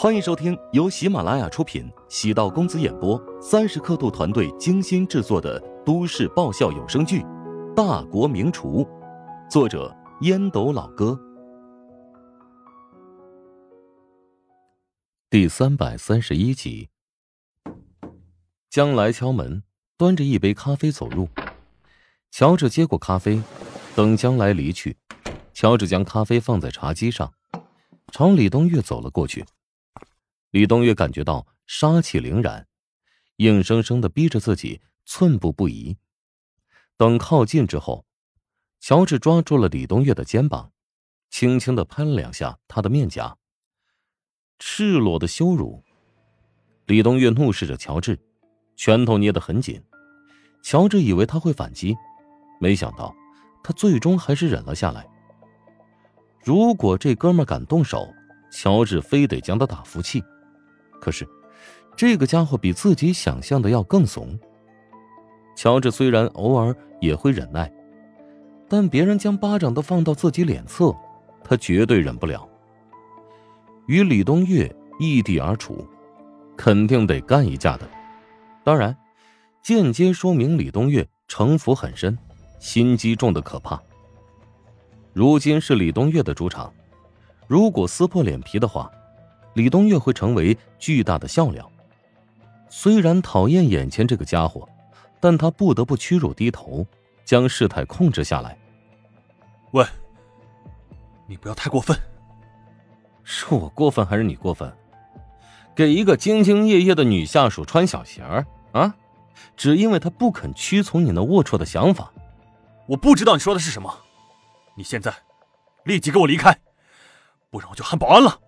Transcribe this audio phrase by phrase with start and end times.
[0.00, 7.18] 欢迎收听由喜马拉雅出品、喜道公子演播、三十刻度团队精心制作的都市爆笑有声剧
[7.74, 8.84] 《大国名厨》，
[9.50, 11.18] 作者烟斗老哥，
[15.28, 16.90] 第三百三十一集。
[18.70, 19.64] 将来敲门，
[19.96, 21.28] 端着一杯咖啡走入。
[22.30, 23.42] 乔治接过咖啡，
[23.96, 24.96] 等将来离去，
[25.52, 27.32] 乔治将咖啡放在茶几上，
[28.12, 29.44] 朝李东岳走了过去。
[30.50, 32.66] 李东月感觉到杀气凛然，
[33.36, 35.96] 硬生生的逼着自己寸步不移。
[36.96, 38.06] 等靠近之后，
[38.80, 40.72] 乔治抓住了李东月的肩膀，
[41.28, 43.36] 轻轻的拍了两下他的面颊。
[44.58, 45.84] 赤裸的羞辱！
[46.86, 48.18] 李东月怒视着乔治，
[48.74, 49.82] 拳头捏得很紧。
[50.62, 51.94] 乔治以为他会反击，
[52.58, 53.14] 没想到
[53.62, 55.06] 他最终还是忍了下来。
[56.42, 58.12] 如果这哥们敢动手，
[58.50, 60.24] 乔治非得将他打服气。
[61.00, 61.26] 可是，
[61.96, 64.38] 这个家伙比自己想象的要更怂。
[65.56, 67.72] 乔治虽然偶尔也会忍耐，
[68.68, 70.94] 但别人将巴掌都放到自己脸侧，
[71.42, 72.48] 他绝对忍不了。
[73.86, 75.86] 与李东月异地而处，
[76.56, 77.88] 肯定得干一架的。
[78.64, 78.96] 当然，
[79.62, 82.16] 间接说明李东月城府很深，
[82.58, 83.80] 心机重的可怕。
[85.12, 86.72] 如今是李东月的主场，
[87.46, 88.90] 如果撕破脸皮的话。
[89.58, 91.68] 李东月会成为巨大的笑料。
[92.68, 94.68] 虽然讨厌眼前这个家伙，
[95.18, 96.86] 但他不得不屈辱低头，
[97.24, 98.56] 将事态控制下来。
[99.72, 99.84] 喂，
[101.26, 101.98] 你不要太过分。
[103.24, 104.72] 是我过分还是你过分？
[105.74, 108.94] 给一个兢兢业业的女下属穿小鞋儿啊？
[109.56, 112.12] 只因为她不肯屈从你那龌龊的想法？
[112.86, 113.92] 我不知道你说的是什么。
[114.76, 115.12] 你现在
[115.82, 116.56] 立即给我离开，
[117.50, 118.38] 不然我就喊保安了。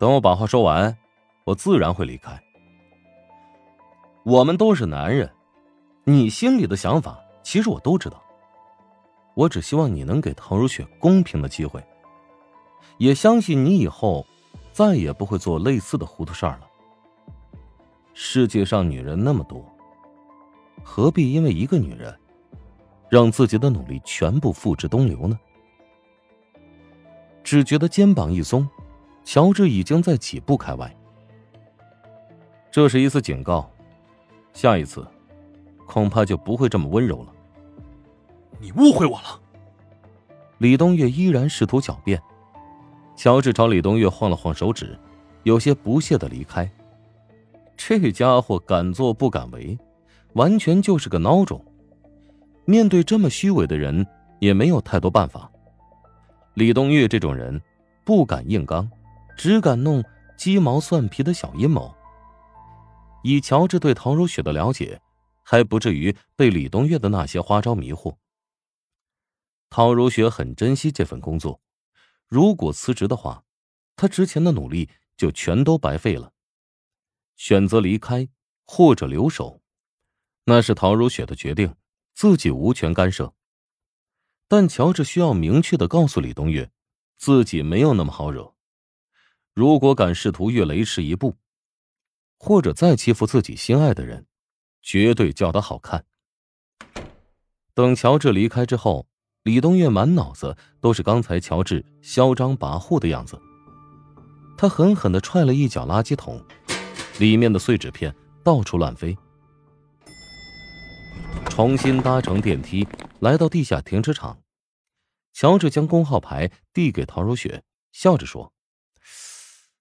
[0.00, 0.96] 等我把话说完，
[1.44, 2.42] 我自然会离开。
[4.24, 5.30] 我们都是男人，
[6.04, 8.22] 你心里的想法其实我都知道。
[9.34, 11.84] 我只希望你能给陶如雪公平的机会，
[12.96, 14.26] 也相信你以后
[14.72, 16.66] 再也不会做类似的糊涂事儿了。
[18.14, 19.62] 世界上女人那么多，
[20.82, 22.18] 何必因为一个女人，
[23.10, 25.38] 让自己的努力全部付之东流呢？
[27.44, 28.66] 只觉得肩膀一松。
[29.32, 30.92] 乔治已经在几步开外，
[32.68, 33.70] 这是一次警告，
[34.52, 35.06] 下一次
[35.86, 37.32] 恐怕就不会这么温柔了。
[38.58, 39.40] 你误会我了。
[40.58, 42.20] 李东月依然试图狡辩，
[43.14, 44.98] 乔治朝李东月晃了晃手指，
[45.44, 46.68] 有些不屑的离开。
[47.76, 49.78] 这家伙敢作不敢为，
[50.32, 51.64] 完全就是个孬种。
[52.64, 54.04] 面对这么虚伪的人，
[54.40, 55.48] 也没有太多办法。
[56.54, 57.62] 李东月这种人，
[58.04, 58.90] 不敢硬刚。
[59.42, 60.04] 只敢弄
[60.36, 61.96] 鸡毛蒜皮的小阴谋。
[63.22, 65.00] 以乔治对陶如雪的了解，
[65.42, 68.14] 还不至于被李东月的那些花招迷惑。
[69.70, 71.58] 陶如雪很珍惜这份工作，
[72.28, 73.42] 如果辞职的话，
[73.96, 76.34] 她之前的努力就全都白费了。
[77.36, 78.28] 选择离开
[78.66, 79.62] 或者留守，
[80.44, 81.74] 那是陶如雪的决定，
[82.12, 83.32] 自己无权干涉。
[84.48, 86.70] 但乔治需要明确的告诉李东月，
[87.16, 88.54] 自己没有那么好惹。
[89.54, 91.36] 如果敢试图越雷池一步，
[92.38, 94.26] 或者再欺负自己心爱的人，
[94.80, 96.04] 绝对叫他好看。
[97.74, 99.06] 等乔治离开之后，
[99.42, 103.40] 李东月满脑子都是刚才乔治嚣张跋扈的样子。
[104.56, 106.42] 他狠狠的踹了一脚垃圾桶，
[107.18, 109.16] 里面的碎纸片到处乱飞。
[111.48, 112.86] 重新搭乘电梯
[113.20, 114.42] 来到地下停车场，
[115.32, 117.62] 乔治将工号牌递给陶如雪，
[117.92, 118.52] 笑着说。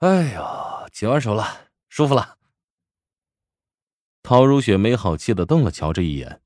[0.00, 2.38] 哎呦，解完手了，舒服了。
[4.22, 6.40] 陶如雪没好气的瞪了乔治一眼。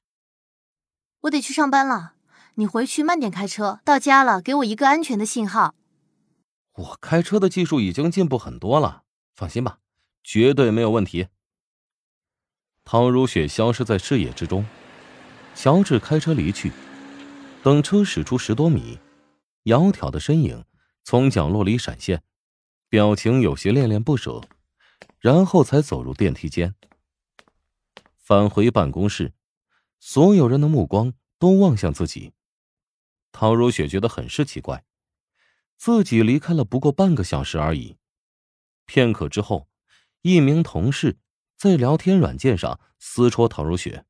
[1.20, 2.14] 我得去上班了，
[2.54, 5.76] 你回去慢点开车，到家了给我一个安全的信号。
[6.72, 9.04] 我开车的技术已经进步很多了，
[9.36, 9.78] 放心吧，
[10.24, 11.28] 绝对没有问题。
[12.84, 14.66] 陶如雪消失在视野之中，
[15.54, 16.72] 乔治开车离去。
[17.62, 18.98] 等车驶出十多米，
[19.62, 20.64] 窈窕的身影
[21.04, 22.24] 从角落里闪现。
[22.94, 24.40] 表情有些恋恋不舍，
[25.18, 26.76] 然后才走入电梯间。
[28.18, 29.32] 返回办公室，
[29.98, 32.34] 所有人的目光都望向自己。
[33.32, 34.84] 陶如雪觉得很是奇怪，
[35.76, 37.96] 自己离开了不过半个小时而已。
[38.86, 39.66] 片刻之后，
[40.22, 41.18] 一名同事
[41.56, 44.04] 在聊天软件上私戳陶如雪：“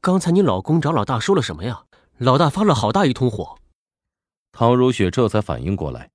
[0.00, 1.84] 刚才你老公找老大说了什么呀？
[2.16, 3.58] 老大发了好大一通火。”
[4.50, 6.13] 陶如雪这才反应过来。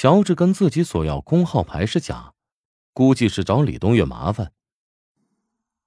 [0.00, 2.32] 乔治跟自己索要工号牌是假，
[2.92, 4.52] 估计是找李东月麻烦。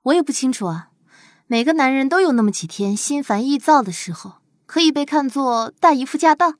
[0.01, 0.91] 我也不清楚啊，
[1.47, 6.55] 每个男人都有那么几天心烦意躁的时候，可以被看作大姨夫驾到。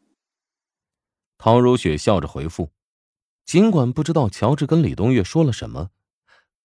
[1.37, 2.69] 陶如雪笑着回复，
[3.43, 5.89] 尽管不知道乔治跟李东月说了什么，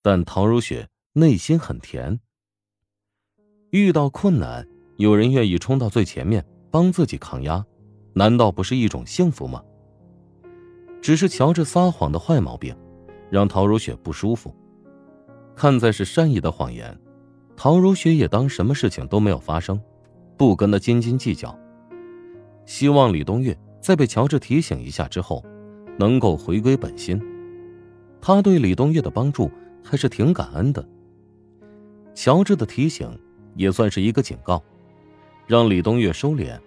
[0.02, 2.20] 但陶如雪内心很甜。
[3.70, 4.64] 遇到困难，
[4.98, 7.66] 有人愿意冲到最前面帮自己抗压，
[8.14, 9.60] 难道不是一种幸福吗？
[11.06, 12.76] 只是乔治撒谎的坏毛病，
[13.30, 14.52] 让陶如雪不舒服。
[15.54, 16.98] 看在是善意的谎言，
[17.56, 19.80] 陶如雪也当什么事情都没有发生，
[20.36, 21.56] 不跟他斤斤计较。
[22.64, 25.44] 希望李东月在被乔治提醒一下之后，
[25.96, 27.22] 能够回归本心。
[28.20, 29.48] 他对李东月的帮助
[29.84, 30.84] 还是挺感恩的。
[32.16, 33.08] 乔治的提醒。
[33.54, 34.60] 也算是一个警告，
[35.46, 36.58] 让李东月收敛，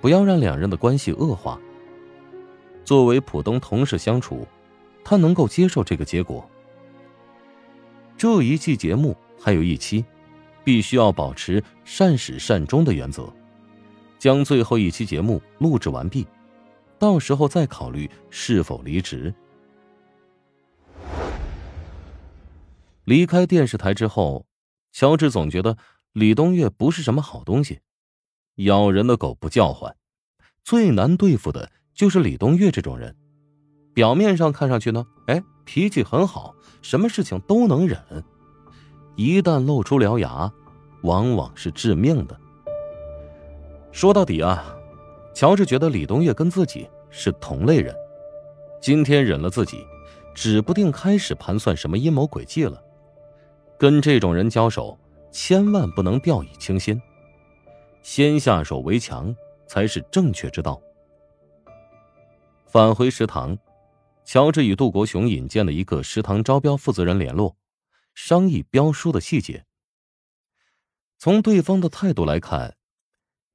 [0.00, 1.60] 不要让两人的关系恶化。
[2.84, 4.46] 作为普通同事相处，
[5.04, 6.48] 他能够接受这个结果。
[8.16, 10.04] 这一季节目还有一期，
[10.64, 13.32] 必须要保持善始善终的原则，
[14.18, 16.26] 将最后一期节目录制完毕，
[16.98, 19.34] 到时候再考虑是否离职。
[23.04, 24.46] 离开电视台之后，
[24.92, 25.76] 乔治总觉得。
[26.14, 27.80] 李东月不是什么好东西，
[28.56, 29.96] 咬人的狗不叫唤。
[30.62, 33.14] 最难对付的就是李东月这种人，
[33.94, 37.98] 表面上看上去呢，哎，脾气很好，什么事情都能忍，
[39.16, 40.52] 一旦露出獠牙，
[41.02, 42.38] 往往是致命的。
[43.90, 44.76] 说到底啊，
[45.34, 47.94] 乔治觉得李东月跟自己是同类人，
[48.80, 49.84] 今天忍了自己，
[50.34, 52.82] 指不定开始盘算什么阴谋诡计了。
[53.78, 54.98] 跟这种人交手。
[55.34, 57.00] 千万不能掉以轻心，
[58.02, 59.34] 先下手为强
[59.66, 60.78] 才是正确之道。
[62.72, 63.58] 返回食堂，
[64.24, 67.58] 乔治与杜国雄引荐的一个食堂招标负责人联络，
[68.14, 69.66] 商议标书的细节。
[71.18, 72.78] 从对方的态度来看，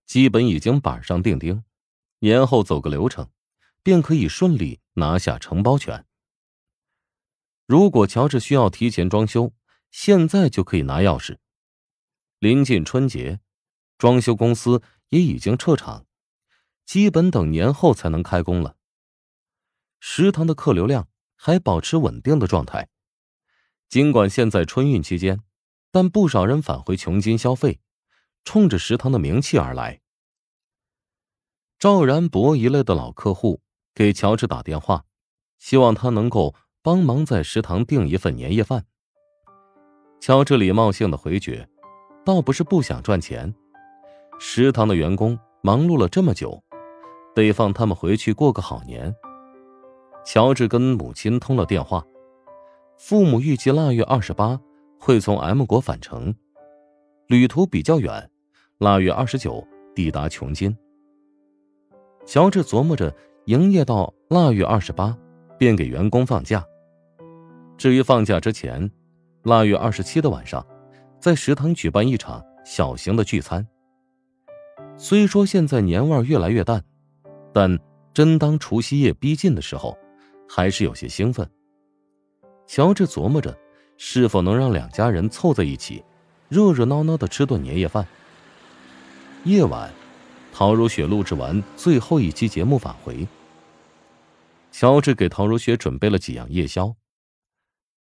[0.05, 1.63] 基本已经板上钉钉，
[2.19, 3.27] 年后走个流程，
[3.81, 6.05] 便可以顺利拿下承包权。
[7.65, 9.51] 如果乔治需要提前装修，
[9.89, 11.37] 现在就可以拿钥匙。
[12.37, 13.39] 临近春节，
[13.97, 16.05] 装修公司也已经撤场，
[16.85, 18.76] 基本等年后才能开工了。
[19.99, 22.87] 食堂的客流量还保持稳定的状态，
[23.89, 25.39] 尽管现在春运期间，
[25.91, 27.79] 但不少人返回琼金消费，
[28.43, 30.01] 冲着食堂的名气而来。
[31.79, 33.61] 赵然博一类的老客户
[33.93, 35.05] 给乔治打电话，
[35.57, 38.85] 希望他能够帮忙在食堂订一份年夜饭。
[40.19, 41.69] 乔治礼貌性的回绝。
[42.25, 43.55] 倒不是不想赚钱，
[44.37, 46.61] 食堂的员工忙碌了这么久，
[47.33, 49.15] 得放他们回去过个好年。
[50.27, 52.05] 乔治跟母亲通了电话，
[52.97, 54.59] 父母预计腊月二十八
[54.99, 56.35] 会从 M 国返程，
[57.27, 58.29] 旅途比较远，
[58.77, 59.65] 腊月二十九
[59.95, 60.77] 抵达琼金。
[62.25, 63.15] 乔治琢磨着
[63.45, 65.17] 营业到腊月二十八，
[65.57, 66.61] 便给员工放假。
[67.77, 68.91] 至于放假之前，
[69.43, 70.63] 腊月二十七的晚上。
[71.21, 73.65] 在食堂举办一场小型的聚餐。
[74.97, 76.83] 虽说现在年味越来越淡，
[77.53, 77.79] 但
[78.13, 79.97] 真当除夕夜逼近的时候，
[80.47, 81.49] 还是有些兴奋。
[82.65, 83.57] 乔治琢磨着，
[83.97, 86.03] 是否能让两家人凑在一起，
[86.49, 88.07] 热热闹闹的吃顿年夜饭。
[89.43, 89.93] 夜晚，
[90.51, 93.27] 陶如雪录制完最后一期节目返回。
[94.71, 96.95] 乔治给陶如雪准备了几样夜宵。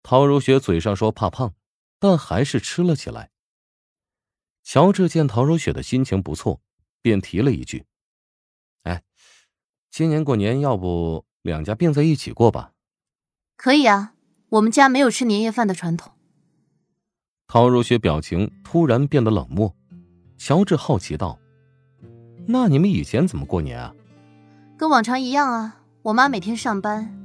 [0.03, 1.53] 陶如雪嘴上说怕胖。
[2.03, 3.29] 但还是吃了起来。
[4.63, 6.59] 乔治见陶如雪的心情不错，
[6.99, 7.85] 便提了一句
[8.81, 9.03] ：“哎，
[9.91, 12.71] 今年过年要不两家并在一起过吧
[13.57, 14.13] ？”“可以啊，
[14.49, 16.11] 我们家没有吃年夜饭的传统。”
[17.47, 19.75] 陶如雪表情突然变得冷漠。
[20.37, 21.39] 乔治好奇道
[22.47, 23.93] ：“那你们以前怎么过年啊
[24.77, 27.15] ？”“跟往常一样啊，我妈每天上班，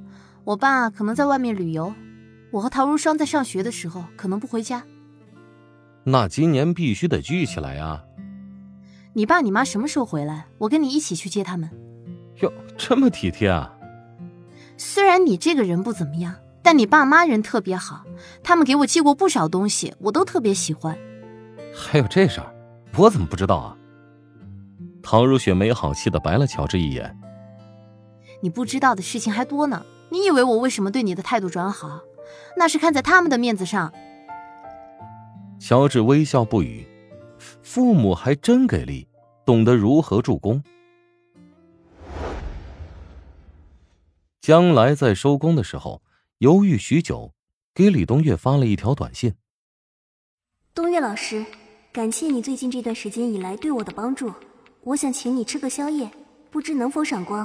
[0.45, 1.95] 我爸可能在外面旅游。”
[2.53, 4.87] 我和陶如霜在上学的时候可能不回家，
[6.05, 8.03] 那今年必须得聚起来呀！
[9.15, 10.47] 你爸你妈什么时候回来？
[10.59, 11.69] 我跟你一起去接他们。
[12.41, 13.76] 哟，这么体贴啊！
[14.77, 18.05] 虽然你这个人不怎么样，但你爸妈人特别好，
[18.43, 20.97] 他们给我寄过不少东西，我都特别喜欢。
[21.75, 22.55] 还有这事儿，
[22.97, 23.77] 我怎么不知道啊？
[25.03, 27.17] 唐如雪没好气的白了乔治一眼。
[28.43, 29.85] 你不知道的事情还多呢。
[30.09, 32.01] 你以为我为什么对你的态度转好？
[32.57, 33.93] 那是看在他们的面子上。
[35.59, 36.87] 乔治微笑不语，
[37.63, 39.09] 父母还真给力，
[39.45, 40.63] 懂得如何助攻。
[44.47, 46.01] 将来在收工的时候
[46.39, 47.35] 犹豫许久，
[47.75, 49.35] 给李东岳发了一条短信
[50.73, 51.45] ：“东岳老师，
[51.93, 54.33] 感谢你最近这段时间以来对我的帮助，
[54.83, 56.09] 我想请你吃个宵夜，
[56.49, 57.45] 不知能否赏光。”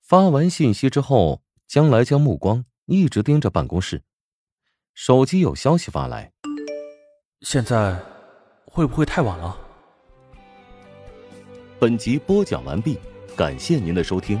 [0.00, 4.02] 发完信息之后，将来将目光一直盯着办公室，
[4.94, 6.32] 手机有消息发来
[7.44, 8.00] ：“现在
[8.64, 9.60] 会不会太晚了？”
[11.78, 12.98] 本集播讲完毕，
[13.36, 14.40] 感谢您的收听。